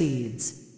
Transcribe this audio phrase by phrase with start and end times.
[0.00, 0.70] proceeds.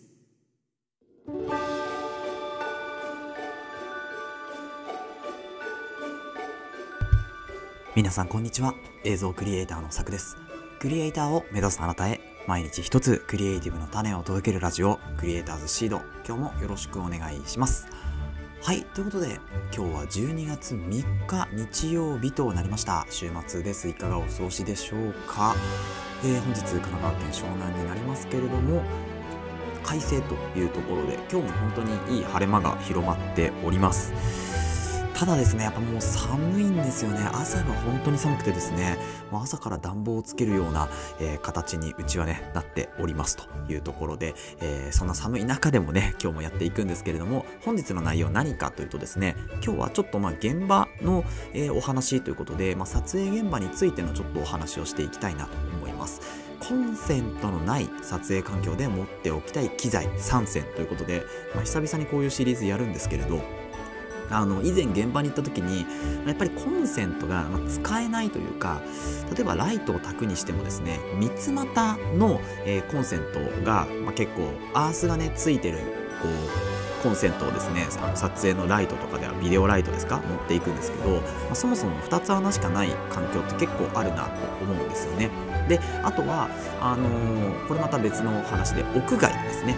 [7.94, 8.74] 皆さんこんにちは
[9.04, 10.36] 映像クリエイターのさくです。
[10.80, 17.86] クリエイターを目指すあなたへ毎日一つクリエイティブの種を届けるラジオクリエイターズシード今日もよろしくお願いします。
[18.62, 19.38] はいということで
[19.76, 23.06] 今日は12月3日日曜日となりました。
[23.10, 23.88] 週末です。
[23.88, 25.54] いかがお過ごしでしょうか、
[26.24, 28.82] えー本日神奈川県湘南になりますけれども
[29.92, 34.14] 快晴というところで今日も本当にいい晴れ間が広まっております。
[35.14, 37.20] ただですねやっぱもう寒いんですよね。
[37.32, 38.96] 朝が本当に寒くてですね
[39.30, 40.88] もう朝から暖房をつけるような、
[41.20, 55.81] えー形にうちはねなっておりますというところで、えーそんな寒い中でもね今日もやっていくんですけれども本日の内容何かというとですね今日はちょっとまあ現場の、えーお話ということで、まあ、撮影現場についてのちょっとお話をしていきたいなと思います
[56.62, 63.40] コンセントのない撮影環境で持っておきたい機材3選ということで、まあ、久々にこういうシリーズやるんですけれど
[64.30, 65.84] あの以前現場に行った時に
[66.24, 68.80] やっぱりコンセントが使えないというか
[69.34, 75.78] 例えばライトを焚くにしてもですね三つ股の、えコンセントが、まあ、結構アースがねついてる
[76.22, 85.51] こうコンセントをですねあの撮影のライトとかではビデオライトですか持っていくんですけど、まあ、そもそも2つ穴しかない環境って結構あるなと思うんですよね。
[85.68, 86.48] であとは
[86.80, 89.76] あのーこれまた別の話で屋外ですね。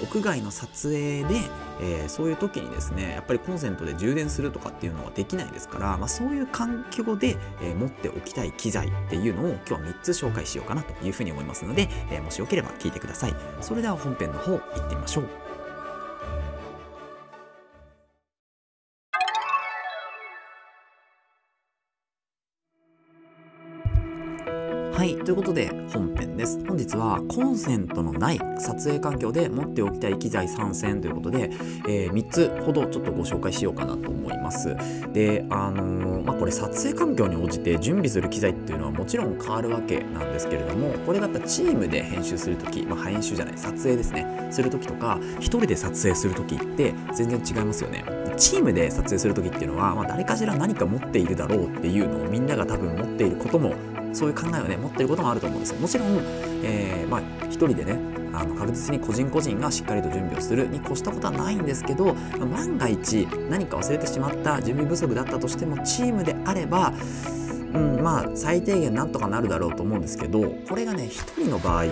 [0.00, 1.40] え屋外の撮影で、
[1.80, 15.43] えーそういう時にですねやっぱりコンセントで充電するとかっていうのはできないですから、まあ、そういう環境で、え持っておきたい機材っていうのを今日は3つ紹介しようかなというふうに思いますので、えもしよければ聞いてくださいそれでは本編の方行ってみましょう
[25.04, 26.58] はい、ということで本編です。
[26.66, 31.50] 本日はコンセントのない撮影環境で持っておきたい機材3選ということで、
[31.86, 34.74] え3つほどちょっとご紹介しようかなと思います。
[35.12, 48.06] で、あのーまあ、これ撮影環境に応じて準備する機材っていうのはもちろん変わるわけなんですけれども、これがやっぱチームで編集するとき、まあ、編集じゃない、撮影ですね、するときとか、一人で撮影するときって全然違いますよね。
[48.38, 53.74] チームで撮影するときっていうのは、まあ、誰かしら何か持っているだろうっていうのをみんなが多分持っていることも
[54.14, 55.80] そういう考えをね持ってることもあると思うんですよ。
[55.80, 56.08] もちろん、
[56.62, 57.22] えーまあ
[57.68, 57.98] 人でね
[58.32, 66.92] あの確実に個人個人がしっかりと準備をするに越したことはないんですけど万が一何か忘れてしまった準備不足だったとしてもチームであれば
[67.72, 71.84] うんまあ最低限なんとかなるだろうと思うんですけどこれがね1人の場合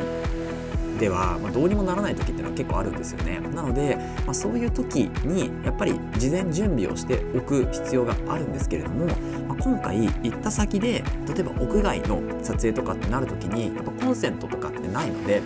[1.03, 9.07] では、まあ、どうにもならない時っていうのは結構あるんですよねなので、まあ、そういう時にやっぱり事前準備をしておく必要があるんですけれども、
[9.49, 15.43] まあ、今回行った先で例えば屋外の撮影とかってなる時にやっぱコンセントとかってないので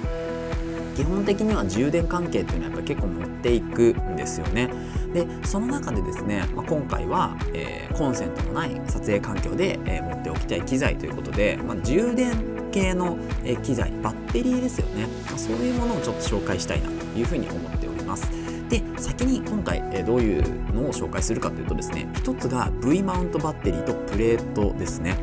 [0.94, 4.70] 基本的には充電関係っていうのはやっぱり結構持っていくんですよね。
[5.12, 13.16] でその中でですね、まあ、今回は、えーコンセントのない撮影環境で、えー持っておきたい機材ということで、まあ、充電系の、
[13.62, 18.28] 機材バッテリーですよね、ま、そういうものをちょっと紹介したいなというふうに思っております。
[18.68, 25.16] で先に今回、どういうのを紹介するかというとですね1つが V マウントバッテリーとプレートですね。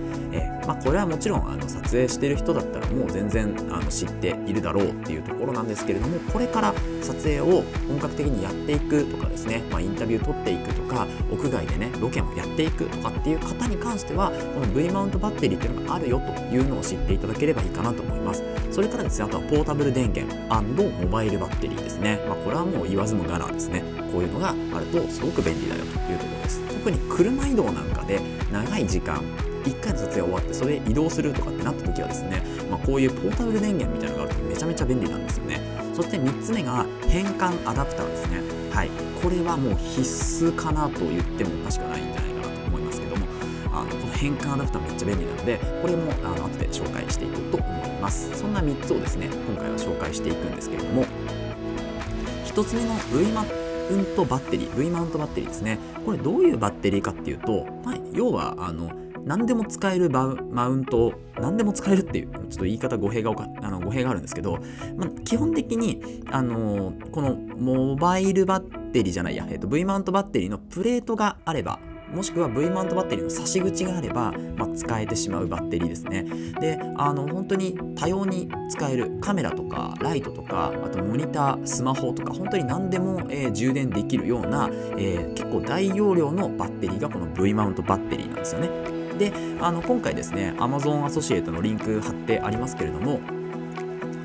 [0.67, 18.43] まあ、これはもちろんあの撮影してる人だったらもう全然あの知っているだろうっていうところなんですけれどもこれから撮影を本格的にやっていくとかですね、まあ、インタビュー撮っていくとか屋外でねロケもやっていくとかっていう方に関してはこの V マウントバッテリーっていうのがあるよというのを知っていただければいいかなと思います。
[18.71, 23.83] それからですねあとはポータブル電源モバイルバッテリーですね、まあ、これはもう言わずもがなですね。
[24.11, 26.61] こういうのがあるとすごく便利だよというところです。
[26.67, 28.19] 特に車移動なんかで
[28.51, 29.21] 長い時間
[29.63, 35.59] 1回の撮影終わってそれで移動するとかってなった時はですね、まあ、こういうポータブル電源みたいなのがあるとめちゃめちゃ便利なんですよね。
[35.93, 38.41] そして3つ目が変換アダプターですね。
[38.71, 38.89] はい。
[39.21, 43.25] これはもう必須かなと言ってもおかしくないんじゃないかなと思いますけども
[43.71, 48.37] あのこの変換アダプターめっちゃ便利なのでこれもあの後で紹介していこうと思います。
[48.37, 51.05] そんな3つをですね今回は紹介していくんですけれども
[52.45, 55.79] 1つ目の V マウントバッテリー V マウントバッテリーですね。
[56.05, 58.91] これどういうバッテリーかっていうと、まあ、要はあの
[59.25, 63.31] 何でも使えるマウントを何でも使えるっていうちょっと言い方語弊が
[63.61, 64.59] あの語弊があるんですけど、
[64.97, 71.79] まあ、基本的にあのこのモバイルバッテリーじゃないや、えっと V マウントバッテリーのプレートがあれば
[72.13, 76.25] もしくは V マウントバッテリーの差し口があれば、まあ、使えてしまうバッテリーですね。
[76.59, 88.92] であの本当に多様に使えるカメラとかライトとかあとモニタースマホとか本当に何でも、えー充電できるような、えー結構大容量のバッテリーがこの V マウントバッテリーなんですよね。
[89.17, 93.19] であの今回ですね Amazon アソシエイトのリンク貼ってありますけれども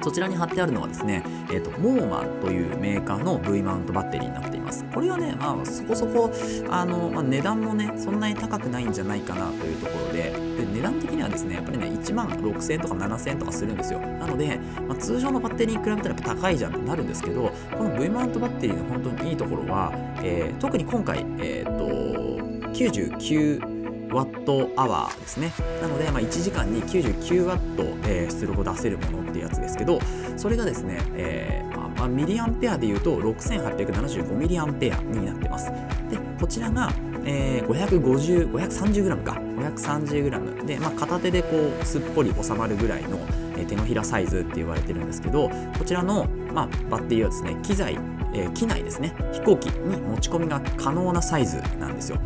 [0.02, 4.84] そちらに貼ってあるのはですね、えーと、モーマンというメーカーの V マウントバッテリーになっています。
[4.94, 6.32] これはね、まあ、そこそこ
[6.70, 14.00] あの、まあ、値段もね、そんなに高くないんじゃないかなというところで、で値段的にはですね、やっぱりね、1万6000円とか7000円とかするんですよ。
[14.00, 19.92] なので、まあ、通常のバッテリーに比べたらやっぱ高いじゃんってなるんですけど、この V マウントバッテリーの本当にいいところは、
[20.22, 23.77] えー、特に今回、えっ、ー、と、99
[24.10, 25.52] ワットアワーですね。
[25.80, 30.00] なので、まあ、1時間に99ワット、えー、出力を出せるものっていうやつですけど
[30.36, 31.68] それがですね、えー
[31.98, 35.70] まあ、ミリアンペアでいうと6875ミリアンペアになってます。
[36.10, 36.92] でこちらが、
[37.24, 39.40] えー、550 530g か。
[39.58, 41.48] 530g で、まあ、片手でこ
[41.80, 43.18] うすっぽり収まるぐらいの、
[43.56, 46.28] えー、手のひらサイズって言われてるんですけどこちらの、
[46.58, 47.98] まあ、バッテリーはですね機材
[48.34, 52.18] えー、機内ですね飛行機に持ち込みが可能なサイズなんですよ。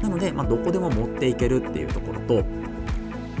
[0.00, 2.44] なので、まあ、どこでも持っていけるっていうところと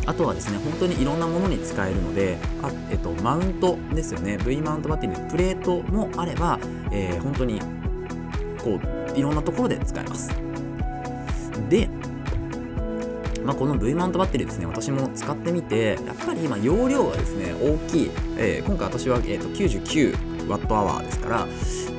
[0.04, 6.58] あとはですね本当にいろんなものに使えるのであ、えっと、マウントですよね V マウントバッテリーのプレートもあれば、
[6.90, 7.60] えー、本当に
[8.58, 8.80] こ
[9.14, 10.28] ういろんなところで使えます。
[11.68, 11.88] で
[13.44, 21.46] まあ、この V マウントバッテリーですね私も使ってみてやっぱり今容量がですね大きい、えー、今回私は、えー、と99ワットアワーですから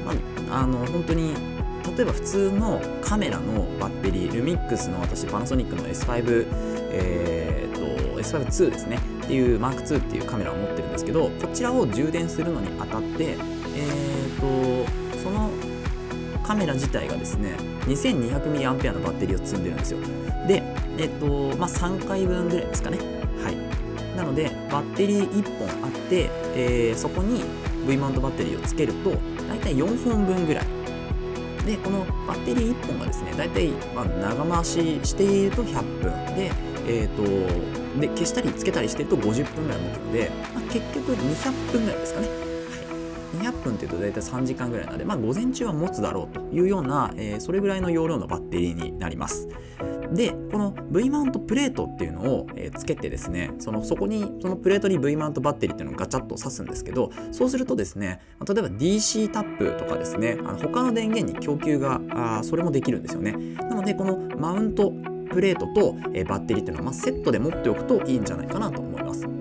[0.06, 0.14] ま
[0.56, 1.34] あ、あの本当に
[1.96, 6.48] 例えば普通のカメラのバッテリールミックスの私パナソニックの S5
[6.92, 8.98] えー、と S52 ですね。
[9.24, 13.38] っていう Mark2 っていうカメラを持ってるんですけどこちらを充電するのにあたって
[13.76, 15.52] えー、とその
[16.44, 17.56] カメラ自体がですね
[17.86, 20.00] 2200mAh のバッテリーを積んでるんですよ。
[20.48, 20.64] で
[20.98, 21.26] えっ、と
[21.58, 22.98] まあ3回分ぐらいですかね。
[23.44, 24.16] はい。
[24.18, 27.44] なのでバッテリー1本あって、えー、そこに
[27.88, 29.12] V マウントバッテリーをつけると
[29.48, 30.66] 大体4本分ぐらい。
[31.66, 36.36] でこのバッテリー1本がですね大体、ま、長回ししていると100分。
[36.36, 36.52] で,、
[36.88, 42.50] えーと、で消したりつけたりしてると50分ぐらい持つので、まあ、結局200分ぐらいですかね。
[43.40, 49.48] 200分っていうと大体3時間ぐらいなので、まあ、午前中は持つだろうというような、えー、それぐらいの容量のバッテリーになります。
[50.14, 63.34] でこの V マウントプレートっていうのを、え、つけてですねそのそこにそのプレートに V マウントバッテリーっていうのをガチャッと挿すんですけどそうするとですね例えば DC タップとかですねあの他の電源に供給があそれもできるんですよね。
[63.58, 64.92] なのでこのマウント
[65.30, 69.39] プレートと、え、バッテリーっていうのは、ま、セットで持っておくといいんじゃないかなと思います。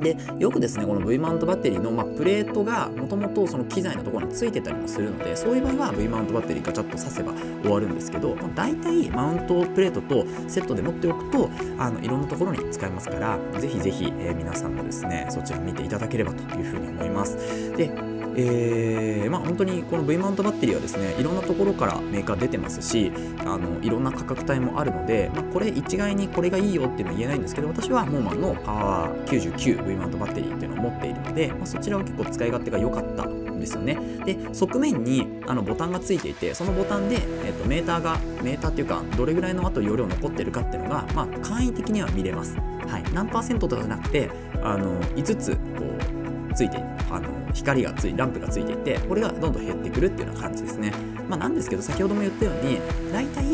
[0.00, 7.32] でよくですねこの V マウントバッテリーの、まあ、プレートがもともとその機材のところについてたりもするのでそういう場合は V マウントバッテリーガチャッと挿せば
[7.62, 17.36] 終わるんですけど、まあ、大体マウントプレートとセットで持っておくとあのいろんなところに使えますからぜひぜひ、えー、皆さんもですねそちら見ていただければというふうに思います。
[17.76, 33.98] でえー、まあ、本当にこの V マウントバッテリーはですねいろんなところからメーカー出てますしあのいろんな価格帯もあるので、まあ、これ一概にこれがいいよっていうのは言えないんですけど私はモーマンのパワー 99V マウントバッテリーっていうのを持っているので、まあ、そちらは結構使い勝手が良かったんですよね。
[34.24, 44.30] で側面にあのボタンがついていてそのボタンで、えー、とメーターがメーターっていうかどれぐらいのあと容量残ってるかっていうのが、まあ、簡易的には見れます、はい、何パーセントとかじゃなくて
[44.62, 46.09] あの5つこう
[46.54, 46.78] ついて
[47.10, 50.92] あの光がついランプがついていてこれがどんどん減ってくるっていうような感じですね、
[51.28, 52.80] まあ、なんですけど先ほども言ったように
[53.12, 53.44] 大体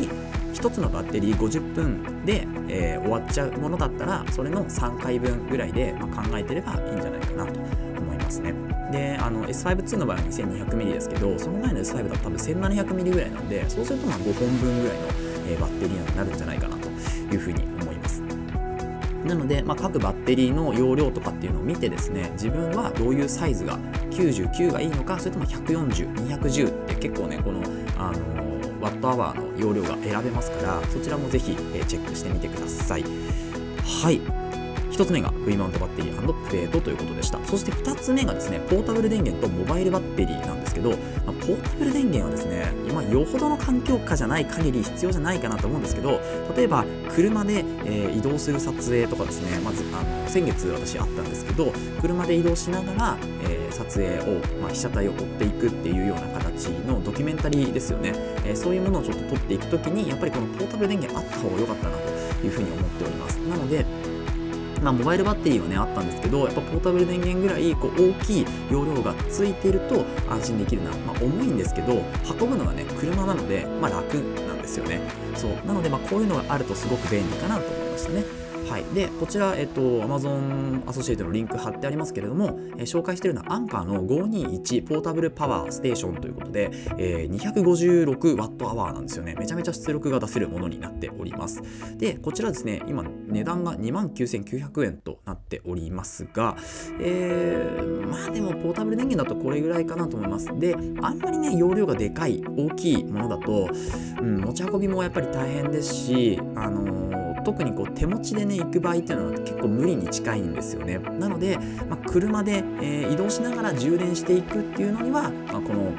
[0.54, 7.60] 1つのバッテリー50分で、えー、終わっちゃうものだったらそれの3回分ぐらいで、まあ、考えてればいいんじゃないかなと
[8.00, 8.54] 思いますね。
[8.90, 15.06] であの S5-2 の場合は 2200mAh ですけどその前の S5 だと多分 1700mAh ぐらいなのでそうするとまあ5本分ぐらいの、
[15.48, 17.75] えー、バッテリーになるんじゃないかなというふうに
[19.26, 23.78] なので、まあ、各バッテリーの容量とかっていうのを見てですね自分はどういうサイズが
[24.10, 27.62] 99がいいのかそれとも140210って結構ねこの、
[27.98, 33.04] あの、ワットアワーの容量が選べますからそちらもぜひ、えー、チェックしてみてください。
[34.02, 34.45] はい。
[34.96, 36.16] 1つ目が V マウントバッテリー
[36.48, 37.44] プレートということでした。
[37.44, 40.98] そして2つ目がですね、ポータブル電源とモバイルバッテリーなんですけど、まあ、
[41.32, 46.20] ポータブル電源はですね、今よほどの環境下じゃない限り必要じゃないかなと思うんですけど、
[46.56, 46.84] 例えば
[47.14, 58.12] 車で、えー、移動する撮影とかですね、まずあの先月私あったんですけど、車で移動しながら、えー、撮影を、まあ、被写体を追っていくっていうような形のドキュメンタリーですよね、
[58.44, 63.36] えー、そういうものをちょっと撮っていくときに、やっぱりこのポータブル電源あった方が良かったなというふうに思っております。
[63.36, 63.84] なので、
[64.82, 72.02] まあ、モバイルバッテリーはねあったんですけどやっぱポータブル電源ぐらいこう大きい容量がついていると安心できるな、まあ、重いんですけど
[72.38, 75.00] 運ぶのがね車なので、まあ、楽なんですよね。
[75.34, 75.66] そう。
[75.66, 78.45] なのでまこういうのがあるとすごく便利かなと思いましたね。
[78.68, 89.36] はい、でこちら、えっと、Amazon アソシエイトのリンク貼ってありますけれども、えー、紹介しているのはアンカーの521ポータブルパワーステーションということで、えー、256ワットアワーなんですよね。
[89.38, 91.62] めちゃめちゃ出力が出せるものになっております。
[91.96, 96.56] でこちらですね今値段が29,900円となっておりますが、
[97.00, 100.46] えー、まあでもポータブル電源だとこれぐらいかなと思います。
[100.58, 103.68] であんまりね容量がでかい大きいものだと、
[104.20, 110.98] うん、持ち運びもやっぱり大変ですしあのー特にこう手持ちでね行く場合っていうのは結構無理に近いんですよね。
[110.98, 111.56] なので、
[111.88, 115.92] まあ、車で、えー、移動しながら充電していくっていうのには、まあ、この、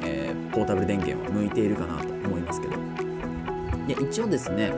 [0.00, 2.76] えー、ポータブル電源は向いているかなと思いますけど。
[3.88, 4.72] で一応ですね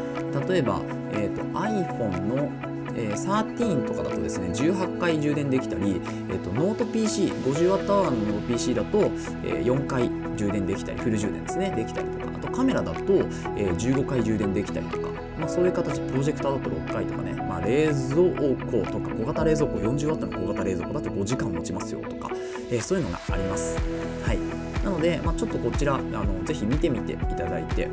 [0.48, 0.80] 例えば、
[1.12, 2.50] えーと、iPhone の
[2.96, 6.00] えー、13とかだとですね18回充電できたり、
[6.30, 8.98] えーと、ノート PC50Wh のノート PC だと、
[9.42, 12.32] えー、4回充電できたりフル充電ですねできたりとか。
[12.36, 13.00] あとカメラだと、
[13.56, 15.13] えー、15回充電できたりとか。
[15.44, 17.94] まあ、そういう形プロジェクターだと6回とかね、まあ、冷蔵
[18.64, 22.30] 庫とか小型冷蔵庫 40W の小型冷蔵庫だと5時間持ちますよとか、
[22.70, 23.76] えー、そういうのがあります。
[24.24, 24.38] はい、
[24.82, 27.90] なので、まあ、ちょっとこちらあのぜひ見てみていただいて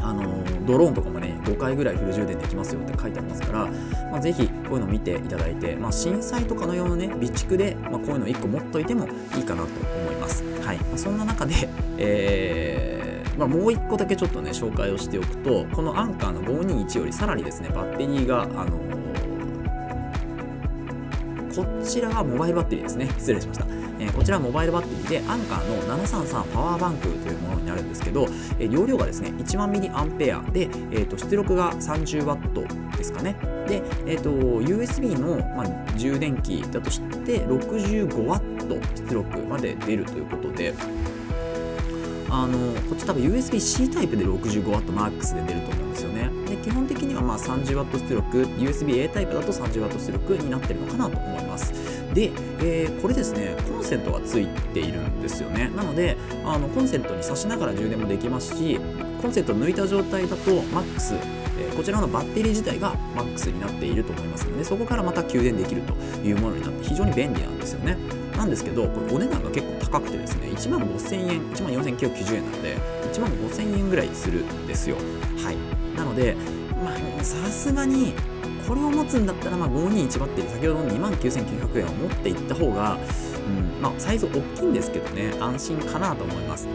[0.00, 3.66] あのドローンとかもね5回ぐらいフル充電できますよって書いてありますから、
[4.10, 9.68] まあ、ぜひこういうのを見ていただいて、まあ、震災とかのようなね備蓄で、まあ、こういうの1個持っといてもいいかなと
[10.02, 10.42] 思います。
[10.62, 13.03] はいまあ、そんな中で、えー
[13.36, 23.08] まあ、もう1個だけちょっとね紹介をしておくとこのアンカーの521よりさらにですねバッテリーがあのー、こちらはモバイルバッテリーですね。
[23.18, 23.66] 失礼しました。
[24.00, 28.26] えー、こちらはモバイルバッテリーでアンカーの733パワーバンクというものになるんですけど、
[28.58, 32.62] えー、容量がですね1万ミリアンペアで、えーと、出力が30ワット
[32.96, 33.36] ですかね。
[33.68, 38.76] で、えーと、USB の、まあ、充電器だとして65ワット
[39.08, 40.74] 出力まで出るということで
[42.34, 46.30] あのこっち多分 USB-C タイプで 65WMAX で出ると思うんですよね。
[46.48, 51.72] で基本的にはま 30W 出力 USB-A タイプだと 30W 出力になってるのかなと思います。
[52.12, 55.70] で、えー、これですねコンセントがついているんですよね。
[55.76, 58.80] なのであのコンセントに挿しながら充電もできますし
[59.22, 61.43] コンセント抜いた状態だと MAX
[61.76, 65.94] こちらのバッテリー自体が MAX になっていると思いますのでそこからまた給電できると
[66.26, 67.96] いうものになって非常に便利なんですよね。
[68.36, 72.76] なんですけどこれお値段が結構高くてですね1万5000円1万4990円なので
[73.12, 74.96] 1万5000円ぐらいするんですよ。
[75.42, 75.96] はい。
[75.96, 76.34] なので
[76.84, 78.12] まあさすがに
[78.66, 82.98] これを持つんだったらまあ521バッテリー先ほどの2万9900円を持っていった方が、
[83.46, 86.66] うんまあ、サイズ大きいんですけどね安心かなと思います。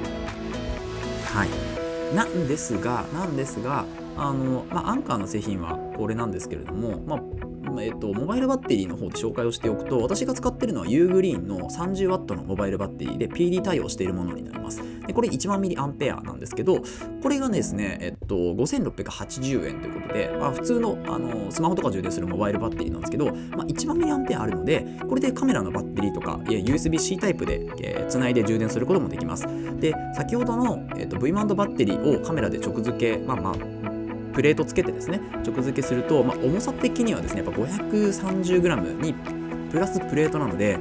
[1.26, 2.16] はい。
[2.16, 3.86] なんですがなんですが
[4.20, 14.82] あの、まあ、アンカーの製品はこれなんですけれども、まあ、えっと、モバイルバッテリーの方で紹介をしておくと、私が使ってるのは U グリーンの 30W のモバイルバッテリーで PD 対応しているものになります。
[15.06, 16.82] でこれ1万ミリアンペアなんですけど、
[17.24, 23.36] これがですね、えっと、5680円ということで、まあ、普通のあのスマホとか充電するモバイルバッテリーなんですけど、まあ、
[23.66, 29.48] 1万ミリアンペアあるので、これでカメラのバッテリーとか、USB-C タイプで、えー、つないで充電することもできます。
[29.80, 33.79] で、先ほどの、えっと、V マウンドバッテリーをカメラで直付け、まあまあ、
[34.40, 39.14] プレートつけてですね直付けすると、まあ、重さ的にはですねやっぱ 530g に
[39.70, 40.78] プラスプレートなので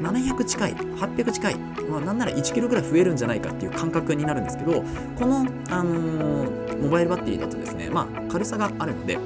[0.00, 1.56] 700近い800近い、
[1.90, 4.82] まあ、なんなら 1kg ぐらい増えるんじゃないかっていう感覚になるんですけど
[5.14, 9.20] この、あのー、モバイルバッテリーだとですね、まあ、軽さがあるので比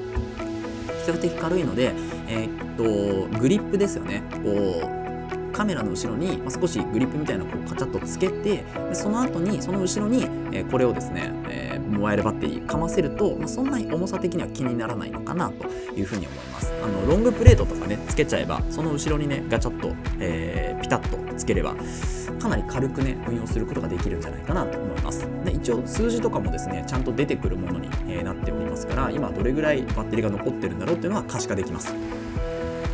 [1.07, 1.93] 較的軽いので、
[2.27, 4.21] えー、っとグリップですよね。
[4.43, 5.00] こう
[5.61, 16.73] カメラの後ろに、まあ、少しグリップみたいなのをカチャッとつけてでその後にその後ろに、え、これをですね、えー、モバイルバッテリーかませると、まあ、そんなに重さ的には気にならないのかなというふうに思います。
[16.83, 21.75] あのロングプレートとかねつけちゃえばその後ろにねガチャッと、えー、ピタッとつければ
[22.41, 25.27] かなり軽くね運用することができるんじゃないかなと思います。
[25.45, 31.93] で一応数字とかもですねちゃんと出てくるものに、えなっておりますから今どれぐらいバッテリーが残ってるんだろうっていうのは可視化できます。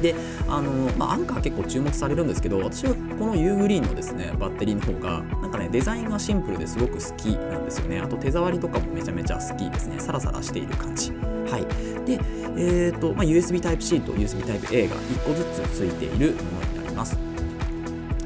[0.02, 0.16] で
[0.48, 8.00] あの、まあ、アンカー結構注目されるんですけど私はこの U グリーンのですねバッテリーの方がなんかねデザインがシンプルですごく好きなんですよね。
[8.00, 10.00] あと手触りとかもめちゃめちゃ好きですね。
[10.00, 11.12] サラサラしている感じ。
[11.12, 12.06] はい。
[12.06, 12.20] で
[12.60, 17.27] えーと、まあ、USB タイプ C と USB タイプ A が1個ずつついているものになります。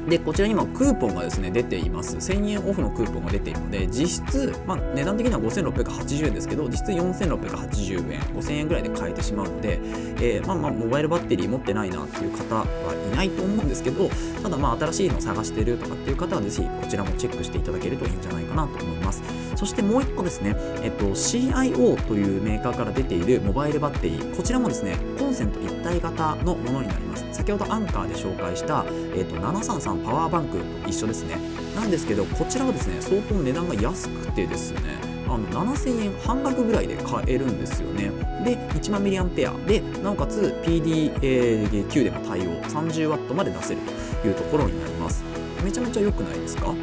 [0.08, 2.16] で、こちらに今クーポンがですね、出ています。
[2.16, 9.78] 1000円オフのクーポンが出ているので、実質、まあ、値段的には5680円ですけど、実質4680円、5000円ぐらいで買えてしまうので、
[10.20, 12.66] えー、まあまあ、モバイルバッテリー持ってないなっていう方は
[13.12, 14.08] いないと思うんですけど、
[14.42, 19.41] ただまあ、新しいのを探してるとかっていう方は、ぜひこちらもチェックしていただけるといいんじゃないかなと思います。
[19.62, 27.24] そしてもう一個ですね、えっと、CIO というメーカーから出ているモバイルバッテリー、こちらもですね、コンセント一体型のものになります。
[27.30, 31.36] 先ほどアンカーで紹介した、えっと、733パワーバンクと一緒ですね。
[31.76, 34.80] なんですけど、こちらはですね、相当値段が安くてですね、
[35.28, 38.10] あの7000円半額ぐらいで買えるんですよね
[38.44, 43.80] で1万ミリアンペアでなおかつ PDQ でも対応 30W まで出せる
[44.20, 45.24] というところになります
[45.64, 46.74] めちゃめちゃ良くないですか？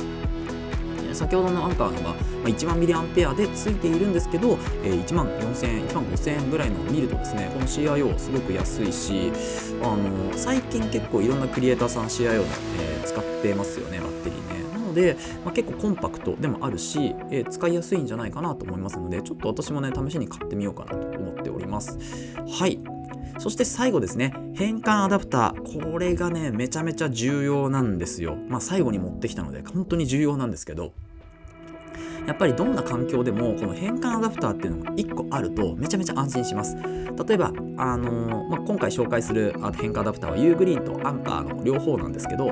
[1.19, 9.33] 先ほどのアンカーのが1万ミリアンペアでついているんですけど1万4000円1万5000円ぐらいのを見るとですねこの CIO すごく安いし
[9.83, 12.43] あの最近結構いろんなクリエイターさん CIO の、
[12.79, 21.97] えー、使ってますよねバッテリーねなので、まあ、結構コンパクトでもあるし、えー、使いやすいんじゃないかなと思いますのでちょっと私もね試しに買ってみようかなと思っております
[22.57, 22.79] はい
[23.39, 25.81] そして最後ですね、変換アダプター。
[25.81, 28.35] これがね、めちゃめちゃ重要なんですよ。
[28.49, 30.91] まあ最後に持ってきたので、本当に重要なんですけど、
[32.29, 36.75] やっぱりどんな環境でもこの変換アダプターっていうのが1個あるとめちゃめちゃ安心します。
[36.75, 42.51] 例えば、あのー、まあ、今回紹介する変換アダプターは U グリーンとアンカーの両方なんですけど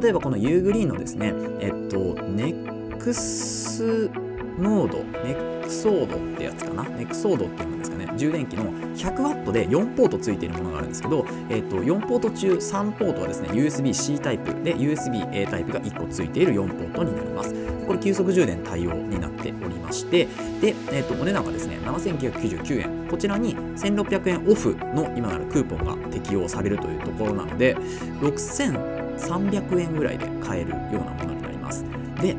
[0.00, 4.10] 例えばこの U グリーンのですねえっと NEX
[4.58, 8.08] ノード NEX ソードってやつかな？NEX ソードっていうんですかね？
[8.16, 17.67] 充電器の 100W で4ポートついているものがあるんですけど、えー、と4ポート中3ポートはですね USB-C タイプで USB-A タイプが1個ついている4ポートになります。
[17.88, 20.26] これ急速充電対応になっておりまして
[20.60, 23.08] で、えー、とお値段がですね7999円。
[23.08, 27.74] こちらに1600円オフの今なるクーポンが適用されるというところなので
[28.20, 31.82] 6300円ぐらいで買えるようなものになります。
[32.20, 32.36] で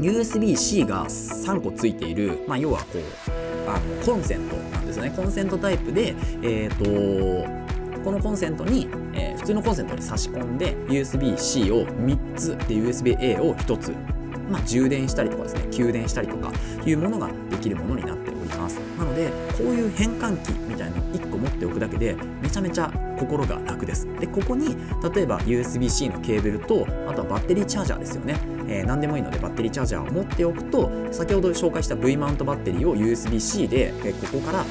[0.00, 5.12] USB-C が3個ついている、まあ、要はこうあのコンセントなんですね。
[5.16, 13.94] コンセントタイプで、えーと、このコンセントに、えー、普通のコンセントに差し込んで USB-C を3つで USB-A を1つ、
[14.50, 16.52] まあ、充電したりとかですね給電したりとか
[16.84, 18.78] いうものができるものになっております。
[18.98, 24.06] なのでこういう変換器みたいなの1個持っておくだけでめちゃめちゃ心が楽です。
[24.18, 24.76] でここに
[25.14, 28.36] 例えば USB-C のケーブルとあとはバッテリーチャージャーですよね。
[28.66, 34.64] えー、何でもいいのでバッテリーチャージャーを持っておくと先ほど紹介した V マウントバッテリーを USB-C で、えー、ここから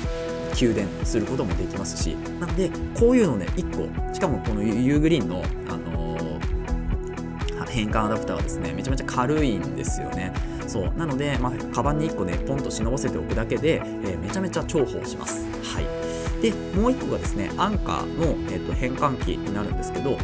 [0.55, 2.15] 給電することもできますし。
[2.39, 5.43] なのでこういうのね1個しかもこの U グリーンの、
[7.73, 10.33] 変換アダプターはですねめちゃめちゃ軽いんですよね。
[10.67, 10.93] そう。
[10.97, 15.45] なので、まあ、カバンに1個ねポンと忍ばせておくだけで、えー、めちゃめちゃ重宝します。
[15.63, 16.41] はい。
[16.41, 20.17] でもう1個がですねアンカーの、えーと変換器になるんですけど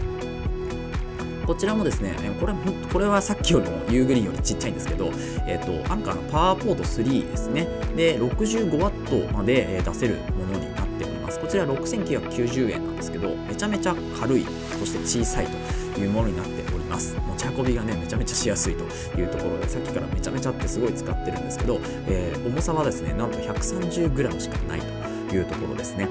[1.49, 2.53] こちらもですね、これ
[2.93, 5.07] これはさっきよりも U グリーンよりちっちゃいんですけど、
[5.47, 7.65] えっ、ー、と、アンカーのパワーポート3ですね。
[7.95, 11.39] で、65W まで出せるものになっております。
[11.39, 14.45] こちら6990円なんですけど、めちゃめちゃ軽い、
[14.77, 15.47] そして小さい
[15.95, 16.58] というものになって
[16.89, 17.15] ます。
[17.15, 18.83] 持ち運びがね、めちゃめちゃしやすいと
[19.19, 24.81] いうところで、さっきからめちゃめちゃってすごい使ってるんですけど、えー、重さはですね、なんと 130g しかない
[25.29, 26.09] というところですね。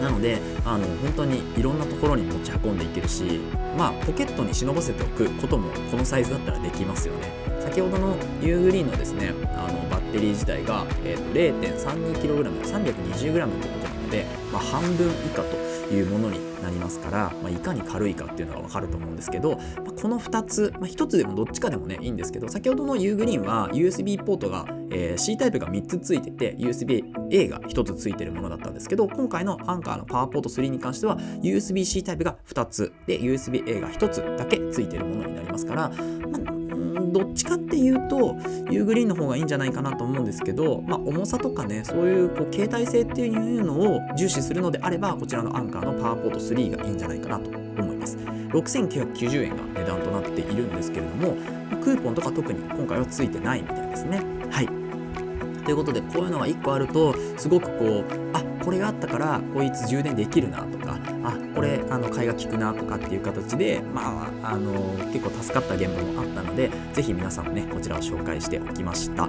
[0.00, 3.40] なのであの本当にいろんなところに持ち運んでいけるし
[3.76, 19.56] まあポケットに忍ばせておくこともこのサイズだったらできますよね先ほどの U グリーンのですねあのバッテリー自体が、えー、0.32kg320g ということなので、まあ、半分以下というものになりますから、まあ、いかに軽いかっていうのが分かると思うんですけど、ま
[19.88, 35.88] あ、この2つ、まあ、1つでもどっちかでもねいいんですけど先ほどの U グリーンは USB ポートが、えー、C タイプが3つついてて USB-A が1つついてるものだったんですけど今回のアンカーのパワーポート3に関しては USB-C タイプが2つで USB-A が1つだけついてるものになりますから、
[36.30, 36.57] まあ
[37.12, 38.36] どっちかっていうと
[38.70, 48.16] ユーグリーンの方がいいんじゃないかなと思うんですけど、まあ、重さとかねそういうこう携帯性っていうのを重視するのであればこちらのアンカーのパワーポート3がいいんじゃないかなと思います。
[48.16, 51.36] 6990円が値段となっているんですけれども
[51.82, 54.22] クーポンとか特に今回はついてないみたいですね。
[54.50, 54.68] はい。
[55.64, 60.98] ということでこういうのが1個あるとすごくこうあこれがあったからこいつ充電できるなとか
[61.58, 64.72] これあの買いが利くなとかっていう形でまああの
[65.12, 69.28] 結構助かった現場もあったので是非皆さんもねこちらを紹介しておきました。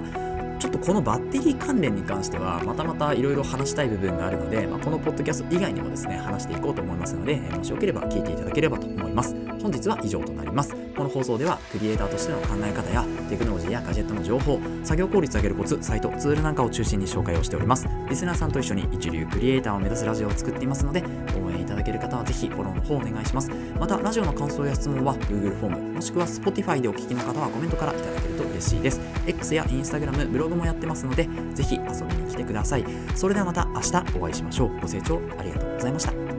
[0.60, 17.88] ちょっとこのバッテリー関連に関してはまたまたいろいろ話したい部分があるので、まあ、このポッドキャスト以外にもですね話していこうと思いますので、もしよければ聞いていただければと思います本日は以上となりますこの放送ではクリエイターとしての考え方やテクノロジーやガジェットの情報作業効率を上げるコツサイトツールなんかを中心に紹介をしております。
[18.08, 21.02] リスナーさんと一緒に一流クリエイターを目指すラジオを作っていますので
[21.42, 23.50] 応援いただける方はぜひフォローの方お願いします。
[23.78, 29.00] またラジオの感想や質問は Google フォームもしくは Spotify でお聞きの方はコメントからいただけると嬉しいです。
[29.26, 32.84] X や Instagram ブログもやってますのでぜひ遊びに来てください。
[33.14, 34.80] それではまた明日お会いしましょう。
[34.80, 36.29] ご清聴ありがとうございました。